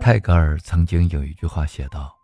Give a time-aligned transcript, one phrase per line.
[0.00, 2.16] 泰戈尔曾经有一句话写道：“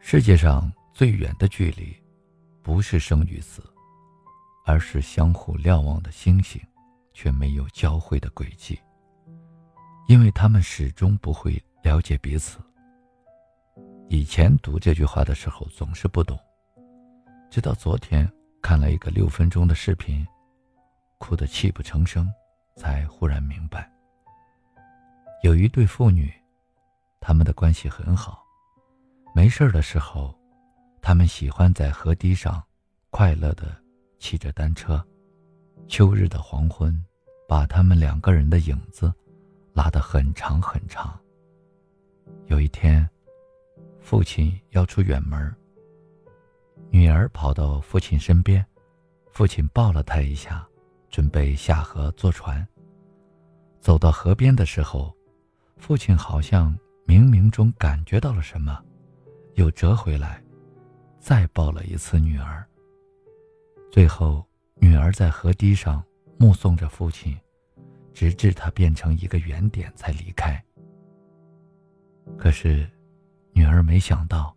[0.00, 1.94] 世界上最远的距离，
[2.62, 3.62] 不是生与死，
[4.64, 6.58] 而是相互瞭望的星星，
[7.12, 8.78] 却没有交汇的轨迹。
[10.06, 12.58] 因为他们始终不会了解彼此。”
[14.08, 16.38] 以前读这句话的时候总是不懂，
[17.50, 18.26] 直到昨天
[18.62, 20.26] 看了一个六分钟的视频，
[21.18, 22.32] 哭得泣不成声，
[22.78, 23.90] 才忽然明白。
[25.42, 26.32] 有一对父女，
[27.20, 28.42] 他们的关系很好。
[29.34, 30.32] 没事的时候，
[31.02, 32.62] 他们喜欢在河堤上
[33.10, 33.76] 快乐的
[34.18, 35.04] 骑着单车。
[35.88, 37.04] 秋日的黄昏，
[37.48, 39.12] 把他们两个人的影子
[39.72, 41.18] 拉得很长很长。
[42.46, 43.08] 有一天，
[44.00, 45.54] 父亲要出远门，
[46.90, 48.64] 女儿跑到父亲身边，
[49.30, 50.66] 父亲抱了她一下，
[51.10, 52.66] 准备下河坐船。
[53.80, 55.14] 走到河边的时候。
[55.80, 58.84] 父亲好像冥冥中感觉到了什么，
[59.54, 60.42] 又折回来，
[61.20, 62.66] 再抱了一次女儿。
[63.88, 66.02] 最后，女儿在河堤上
[66.36, 67.38] 目送着父亲，
[68.12, 70.60] 直至他变成一个圆点才离开。
[72.36, 72.90] 可是，
[73.52, 74.52] 女儿没想到，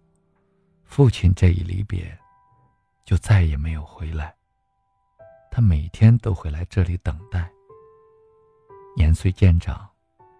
[0.83, 2.17] 父亲这一离别，
[3.05, 4.35] 就再也没有回来。
[5.51, 7.51] 他每天都会来这里等待。
[8.97, 9.87] 年岁渐长。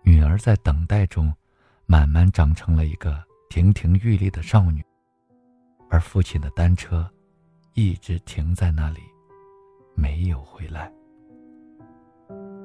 [0.04, 1.32] 女儿在等待中，
[1.86, 4.84] 慢慢长成了一个亭亭玉立的少女，
[5.92, 7.08] 而父亲的单车
[7.76, 9.00] 一直停在那里，
[9.96, 10.92] 没有回来。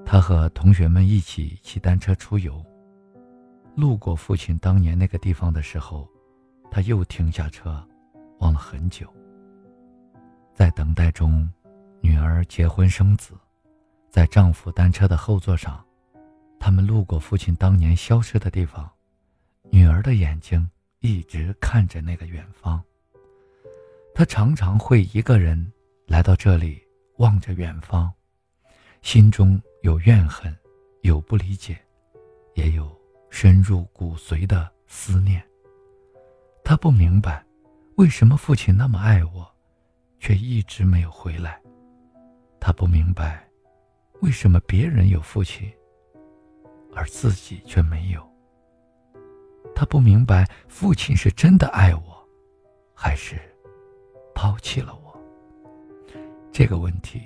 [0.07, 2.65] 他和同学们一起骑单车出游，
[3.75, 6.09] 路过父亲当年那个地方的时候，
[6.71, 7.87] 他又停下车，
[8.39, 9.13] 望了很久。
[10.55, 11.47] 在等待中，
[12.01, 13.35] 女儿结婚生子，
[14.11, 15.85] 在丈夫单车的后座上。
[16.59, 18.91] 他们路过父亲当年消失的地方，
[19.71, 20.69] 女儿的眼睛
[21.01, 22.83] 一直看着那个远方。
[24.15, 25.73] 她常常会一个人
[26.07, 26.83] 来到这里，
[27.19, 28.11] 望着远方，
[29.03, 30.57] 心中有怨恨，
[31.03, 31.79] 有不理解，
[32.55, 32.91] 也有
[33.31, 35.45] 深入骨髓的思念。
[36.65, 37.45] 她不明白，
[37.97, 39.47] 为什么父亲那么爱我，
[40.19, 41.61] 却一直没有回来。
[42.61, 43.49] 他不明白，
[44.21, 45.73] 为什么别人有父亲。
[46.95, 48.27] 而自己却没有。
[49.75, 52.27] 他不明白，父亲是真的爱我，
[52.95, 53.37] 还是
[54.35, 55.15] 抛弃了我？
[56.51, 57.21] 这个问题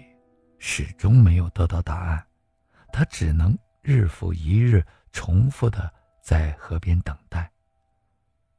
[0.58, 2.26] 始终没有得到答案。
[2.92, 5.88] 他只能日复一日重复的
[6.20, 7.48] 在河边等待。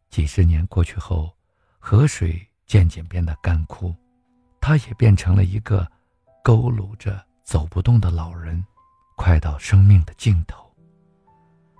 [0.09, 1.35] 几十年过去后，
[1.77, 3.93] 河水渐渐变得干枯，
[4.61, 5.85] 他也变成了一个
[6.43, 8.63] 佝偻着走不动的老人，
[9.15, 10.65] 快到生命的尽头。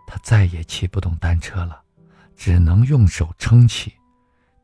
[0.05, 1.81] 他再也骑不动单车了，
[2.35, 3.94] 只能用手撑起，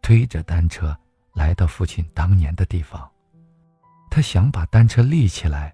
[0.01, 0.95] 推着单车
[1.33, 3.09] 来到父亲当年的地方。
[4.11, 5.73] 他想把单车立起来，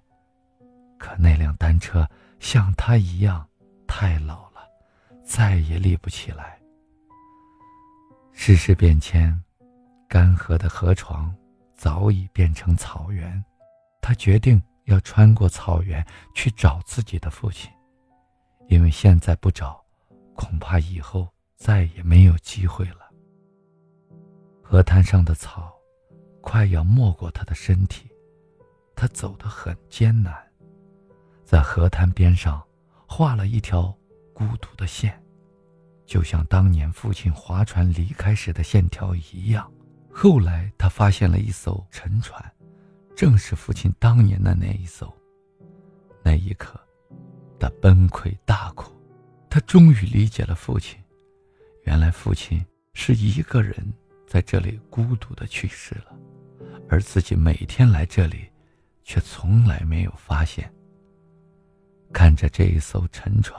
[0.98, 2.08] 可那辆单车
[2.40, 3.46] 像他一样
[3.86, 4.60] 太老了，
[5.22, 6.58] 再也立不起来。
[8.32, 9.38] 世事变迁，
[10.08, 11.34] 干涸的河床
[11.74, 13.44] 早已变成草原。
[14.04, 17.72] 他决定要穿过草原去找自己的父亲。
[18.68, 19.82] 因为现在不找，
[20.34, 21.26] 恐怕以后
[21.56, 23.10] 再也没有机会了。
[24.62, 25.72] 河滩上的草，
[26.42, 28.06] 快要没过他的身体，
[28.94, 30.34] 他走得很艰难，
[31.46, 32.62] 在河滩边上
[33.08, 33.84] 画了一条
[34.34, 35.18] 孤独的线，
[36.04, 39.72] 就像当年父亲划船离开时的线条一样。
[40.12, 42.52] 后来他发现了一艘沉船，
[43.16, 45.12] 正是父亲当年的那一艘。
[46.22, 46.80] 那一刻。
[47.56, 48.92] 他崩溃大哭，
[49.48, 51.02] 他终于理解了父亲。
[51.84, 53.74] 原来父亲是一个人
[54.26, 56.14] 在这里孤独的去世了，
[56.90, 58.50] 而自己每天来这里，
[59.02, 60.70] 却从来没有发现。
[62.12, 63.58] 看着这一艘沉船，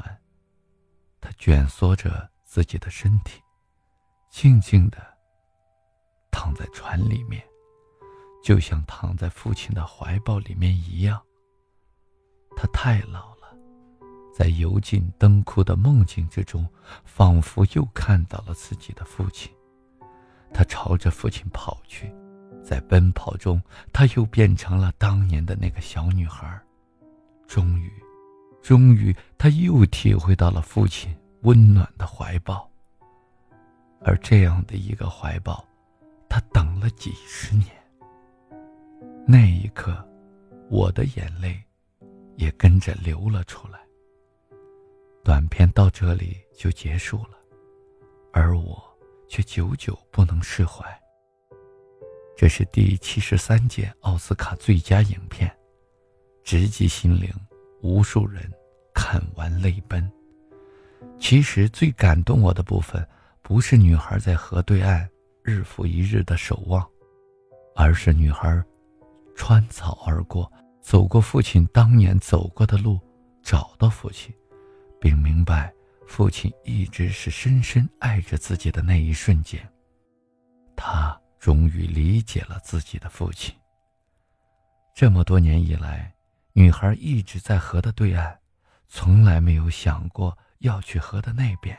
[1.19, 3.41] 他蜷缩着自己的身体，
[4.29, 4.97] 静静的
[6.29, 7.43] 躺在船里面，
[8.45, 11.19] 就像躺在父亲的怀抱里面一样。
[12.55, 13.57] 他太老了。
[14.37, 16.63] 在油尽灯枯的梦境之中，
[17.03, 19.51] 仿佛又看到了自己的父亲。
[20.53, 22.13] 他朝着父亲跑去，
[22.63, 23.59] 在奔跑中，
[23.91, 26.61] 他又变成了当年的那个小女孩。
[27.47, 27.91] 终于，
[28.61, 32.69] 终于，他又体会到了父亲温暖的怀抱。
[34.01, 35.65] 而这样的一个怀抱，
[36.29, 37.69] 他等了几十年。
[39.27, 40.07] 那一刻，
[40.69, 41.59] 我的眼泪
[42.35, 43.79] 也跟着流了出来。
[45.23, 47.31] 短片到这里就结束了，
[48.31, 48.79] 而我
[49.27, 50.85] 却久久不能释怀。
[52.37, 55.51] 这是第七十三届奥斯卡最佳影片，
[56.43, 57.27] 直击心灵，
[57.81, 58.43] 无数人
[58.93, 60.07] 看完泪奔。
[61.17, 63.03] 其实最感动我的部分，
[63.41, 65.09] 不是女孩在河对岸
[65.41, 66.87] 日复一日的守望，
[67.75, 68.63] 而是女孩
[69.35, 70.51] 穿草而过，
[70.81, 72.99] 走过父亲当年走过的路，
[73.43, 74.33] 找到父亲，
[74.99, 75.73] 并明白
[76.07, 79.61] 父亲一直是深深爱着自己的那一瞬间。
[80.75, 83.53] 他终于理解了自己的父亲。
[84.93, 86.13] 这么多年以来，
[86.53, 88.35] 女孩一直在河的对岸，
[88.87, 90.35] 从来没有想过。
[90.59, 91.77] 要去河的那边，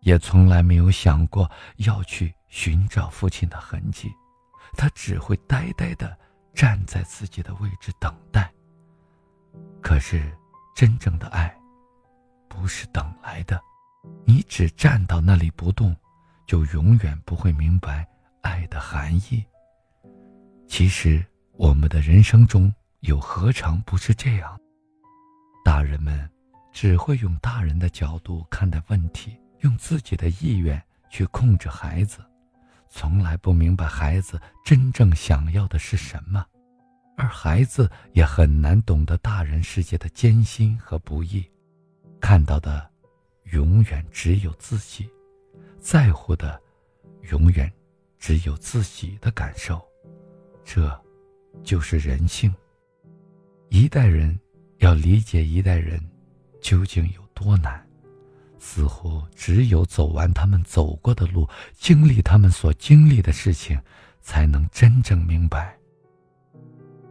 [0.00, 4.12] 也从来没有想过要去寻找父亲的痕迹，
[4.74, 6.14] 他只会呆呆的
[6.54, 8.52] 站在自己的位置等待。
[9.80, 10.30] 可是，
[10.74, 11.54] 真正的爱，
[12.48, 13.60] 不是等来的。
[14.24, 15.96] 你只站到那里不动，
[16.46, 18.06] 就永远不会明白
[18.42, 19.44] 爱的含义。
[20.68, 24.58] 其实，我们的人生中又何尝不是这样？
[25.64, 26.28] 大人们。
[26.72, 30.80] 只会用大人的角度看待问题，用自己的意愿
[31.10, 32.24] 去控制孩子，
[32.90, 36.44] 从来不明白孩子真正想要的是什么，
[37.16, 41.48] 而孩子也很难懂得大人世界的艰辛和不易，
[42.20, 42.90] 看到的
[43.44, 45.08] 永远只有自己，
[45.78, 46.60] 在乎的
[47.30, 47.72] 永远
[48.18, 49.80] 只有自己的感受，
[50.64, 51.00] 这，
[51.62, 52.54] 就是人性。
[53.68, 54.38] 一代人
[54.78, 55.98] 要理解一代人。
[56.62, 57.88] 究竟有多难？
[58.60, 63.80] 似乎只有走完他们走过的路，经历他们所经历的事情，
[64.20, 65.76] 才能真正明白。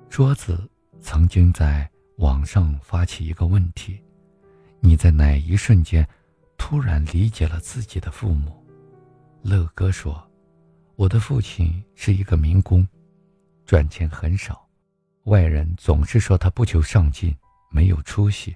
[0.09, 0.69] 桌子
[1.01, 3.99] 曾经在网上发起一个问题：
[4.79, 6.07] 你在哪一瞬间
[6.55, 8.63] 突然理解了自己的父母？
[9.41, 10.23] 乐哥说
[10.95, 12.87] ：“我的父亲是一个民工，
[13.65, 14.67] 赚钱很少，
[15.23, 17.35] 外人总是说他不求上进，
[17.71, 18.55] 没有出息。”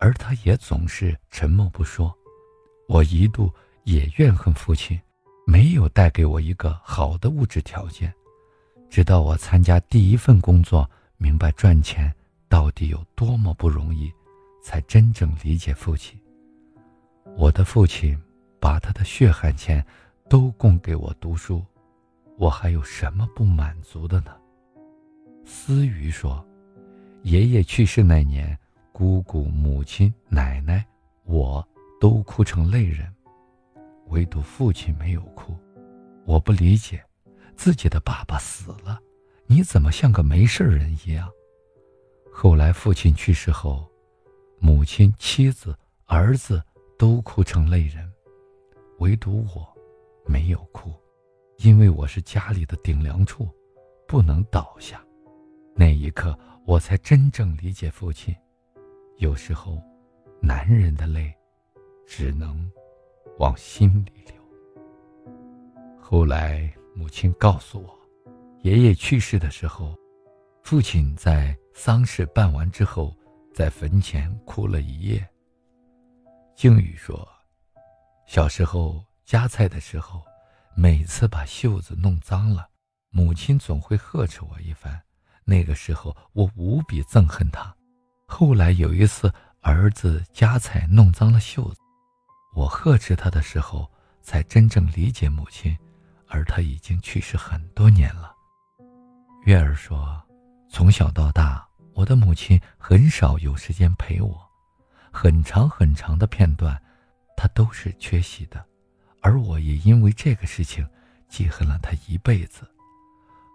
[0.00, 2.12] 而他也总是沉默不说，
[2.92, 3.50] 我一度
[3.84, 5.00] 也怨恨父亲，
[5.46, 8.12] 没有带给我一个好的物质条件。
[8.90, 12.12] 直到我参加第一份工作，明白赚钱
[12.50, 14.12] 到底有多么不容易，
[14.62, 16.20] 才真正理解父亲。
[17.34, 18.14] 我的父亲
[18.60, 19.82] 把他的血汗钱
[20.28, 21.64] 都供给我读书，
[22.36, 24.36] 我还有什么不满足的呢？
[25.46, 26.46] 思雨说
[27.24, 28.54] ：“爷爷去世那年。”
[28.92, 30.84] 姑姑、母亲、奶奶，
[31.24, 31.66] 我
[32.02, 33.06] 都哭成泪人，
[34.08, 35.56] 唯独父亲没有哭。
[36.26, 37.00] 我不理解，
[37.54, 39.00] 自己的爸爸死了，
[39.46, 41.30] 你怎么像个没事人一样？
[42.32, 43.88] 后来父亲去世后，
[44.58, 46.60] 母亲、妻子、儿子
[46.98, 48.12] 都哭成泪人，
[48.98, 49.64] 唯独我，
[50.26, 50.92] 没有哭，
[51.58, 53.48] 因为我是家里的顶梁柱，
[54.08, 55.00] 不能倒下。
[55.76, 58.34] 那一刻，我才真正理解父亲。
[59.18, 59.80] 有时候，
[60.40, 61.32] 男人的泪，
[62.06, 62.70] 只能
[63.38, 64.34] 往心里流。
[66.00, 67.98] 后来，母亲告诉我，
[68.62, 69.96] 爷爷去世的时候，
[70.62, 73.16] 父亲在丧事办完之后，
[73.54, 75.26] 在坟前哭了一夜。
[76.54, 77.26] 静宇说，
[78.26, 80.22] 小时候夹菜的时候，
[80.76, 82.68] 每次把袖子弄脏了，
[83.10, 85.00] 母亲总会呵斥我一番。
[85.44, 87.74] 那个时候，我无比憎恨他。
[88.26, 91.80] 后来有一次，儿子夹菜弄脏了袖子，
[92.54, 93.90] 我呵斥他的时候，
[94.20, 95.76] 才真正理解母亲，
[96.28, 98.34] 而他已经去世很多年了。
[99.44, 100.22] 月儿说，
[100.68, 104.38] 从小到大，我的母亲很少有时间陪我，
[105.10, 106.80] 很长很长的片段，
[107.36, 108.64] 她都是缺席的，
[109.20, 110.86] 而我也因为这个事情
[111.28, 112.68] 记恨了她一辈子。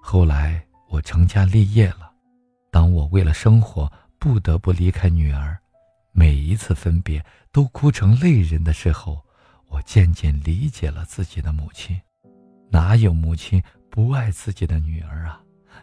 [0.02, 2.12] 后来我成家立业了，
[2.72, 3.92] 当我为了生活。
[4.20, 5.56] 不得不离开女儿，
[6.20, 9.24] 每一次分别都哭成泪人的时候，
[9.68, 11.96] 我渐渐理解了自己的母亲。
[12.72, 15.40] 哪有母亲不爱自己的女儿啊？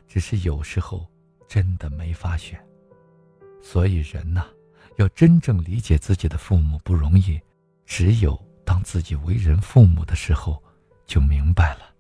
[0.09, 1.09] 只是有时候
[1.47, 2.61] 真的没法选。
[3.63, 4.45] 所以人呐，
[4.97, 7.41] 要真正理解自己的父母不容易。
[7.87, 10.61] 只有当自己为人父母的时候，
[11.07, 11.95] 就明白了。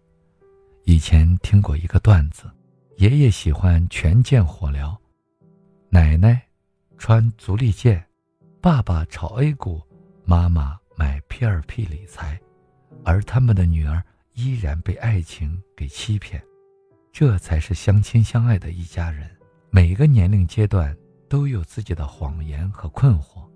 [0.87, 2.51] 以前听过一个段子，
[2.97, 5.01] 爷爷喜欢拳剑火疗。
[5.89, 6.43] 奶奶
[6.99, 8.05] 穿足力健，
[8.65, 9.83] 爸爸炒 A 股，
[10.25, 12.41] 妈妈买 P2P 理财，
[13.05, 14.03] 而他们的女儿
[14.33, 16.43] 依然被爱情给欺骗，
[17.13, 19.31] 这才是相亲相爱的一家人。
[19.69, 20.97] 每个年龄阶段
[21.29, 23.47] 都有自己的谎言和困惑，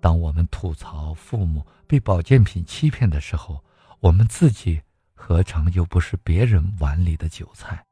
[0.00, 3.60] 当我们吐槽父母被保健品欺骗的时候，
[3.98, 4.80] 我们自己
[5.14, 7.84] 何尝又不是别人碗里的韭菜？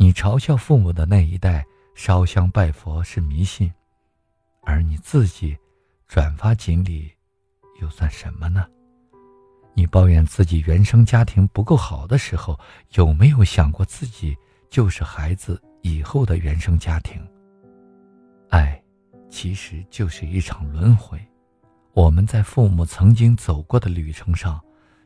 [0.00, 1.64] 你嘲笑父母的那一代
[1.94, 3.72] 烧香拜佛是迷信，
[4.62, 5.56] 而你自己
[6.08, 7.10] 转发锦鲤，
[7.80, 8.66] 又算什么呢？
[9.74, 12.58] 你抱怨自己原生家庭不够好的时候，
[12.94, 14.36] 有没有想过自己
[14.70, 17.20] 就是孩子以后的原生家庭？
[18.50, 18.82] 爱。
[19.28, 21.20] 其实就是一场轮回，
[21.92, 24.58] 我们在父母曾经走过的旅程上，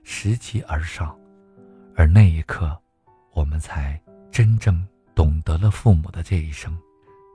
[0.04, 1.18] 拾级而上，
[1.96, 2.78] 而那一刻，
[3.32, 6.78] 我们才真正懂得了父母的这一生。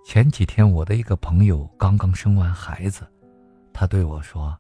[0.06, 3.06] 前几天，我的一个朋友刚刚生完孩子，
[3.78, 4.58] 他对我说：“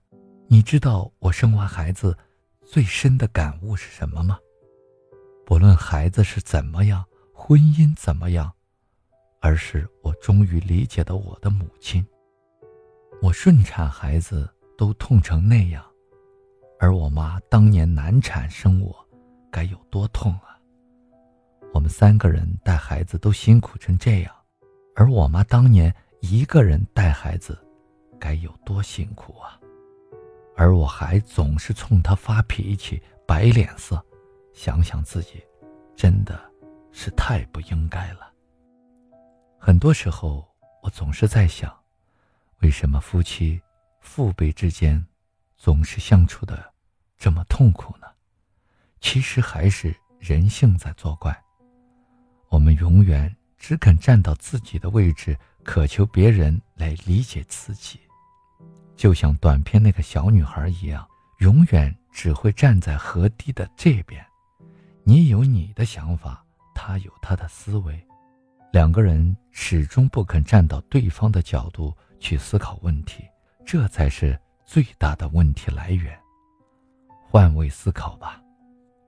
[0.50, 2.18] 你知道我生完孩子
[2.66, 4.38] 最深的感悟是什么吗？
[5.46, 7.02] 不论孩子是怎么样，
[7.34, 8.52] 婚姻怎么样，
[9.40, 12.06] 而是我终于理解了我的母亲。”
[13.24, 15.82] 我顺产孩子都痛成那样，
[16.78, 18.94] 而我妈当年难产生我，
[19.50, 20.60] 该有多痛啊！
[21.74, 24.36] 我们三个人带孩子都辛苦成这样，
[24.94, 27.58] 而我妈当年一个人带孩子，
[28.20, 29.60] 该有多辛苦啊！
[30.56, 34.04] 而我还总是冲他发脾气、摆脸色，
[34.54, 35.44] 想想自己，
[35.96, 36.40] 真的
[36.92, 38.32] 是太不应该了。
[39.60, 40.48] 很多时候，
[40.82, 41.76] 我总是在想。
[42.62, 43.62] 为什么夫妻、
[44.00, 45.06] 父辈之间
[45.58, 46.74] 总是相处的
[47.18, 48.08] 这么痛苦呢？
[49.02, 51.38] 其实还是人性在作怪。
[52.50, 58.00] 我们永远只肯站到自己的位置，渴求别人来理解自己，
[58.96, 61.08] 就像短片那个小女孩一样，
[61.40, 64.26] 永远只会站在河堤的这边。
[65.04, 68.02] 你有你的想法，他有他的思维，
[68.72, 71.96] 两个人始终不肯站到对方的角度。
[72.18, 73.24] 去思考问题，
[73.64, 76.18] 这才是最大的问题来源。
[77.30, 78.42] 换位思考吧，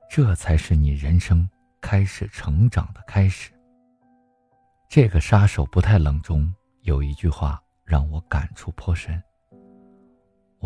[0.08, 1.50] 这才是你人生
[1.82, 3.52] 开始成长的开始。
[4.88, 9.20] 这个杀手不太冷中有一句话让我感触颇深。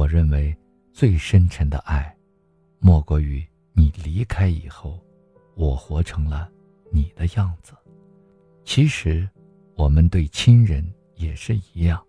[0.02, 0.58] 我认为
[0.92, 2.12] 最深沉的爱，
[2.80, 5.00] 莫过于你离开以后，
[5.54, 6.52] 我活成了
[6.92, 7.74] 你的样子。
[8.66, 9.30] 其实，
[9.76, 10.84] 我们对亲人
[11.18, 12.04] 也是一样。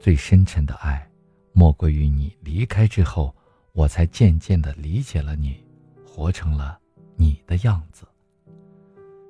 [0.00, 1.06] 最深沉的爱，
[1.52, 3.36] 莫过于你离开之后，
[3.72, 5.62] 我才渐渐的理解了你，
[6.06, 6.80] 活成了
[7.14, 8.06] 你的样子。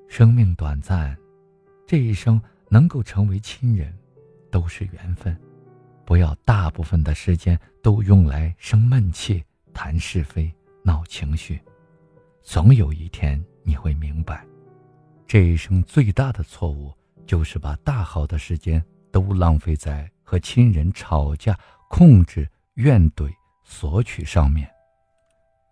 [0.07, 1.19] 生命短暂，
[1.85, 3.93] 这一生能够成为亲人，
[4.53, 5.37] 都是缘分。
[6.05, 11.61] 不要大部分的时间都用来生闷气、谈是非、闹情绪。
[12.43, 14.45] 总有一天你会明白，
[15.27, 16.93] 这一生最大的错误，
[17.27, 20.11] 就是把大好的时间都浪费在。
[20.33, 21.55] 和亲人吵架、
[21.91, 23.31] 控制、怨怼、
[23.65, 24.67] 索取上面。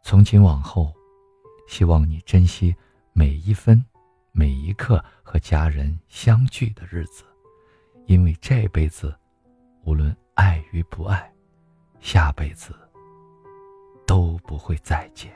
[0.02, 0.92] 从今往后，
[1.66, 2.76] 希望你珍惜
[3.14, 3.82] 每一分、
[4.32, 7.24] 每一刻和家人相聚的日子，
[8.04, 9.16] 因为这辈子，
[9.84, 11.32] 无论爱与不爱，
[12.00, 12.74] 下辈子
[14.06, 15.32] 都不会再见。